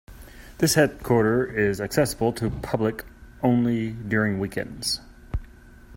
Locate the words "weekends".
4.39-4.99